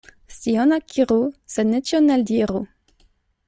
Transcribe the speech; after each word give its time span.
Scion 0.35 0.71
akiru, 0.77 1.19
sed 1.57 1.71
ne 1.75 1.85
ĉion 1.91 2.13
eldiru. 2.17 2.67